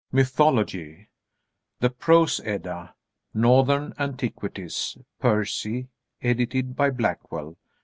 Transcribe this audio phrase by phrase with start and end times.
[0.11, 1.09] MYTHOLOGY
[1.79, 2.95] The Prose Edda,
[3.35, 5.89] "Northern Antiquities," Percy,
[6.23, 7.55] edited by Blackwell.